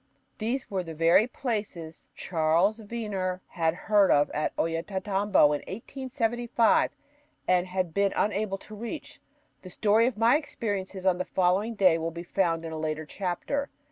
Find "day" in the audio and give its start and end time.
11.75-11.99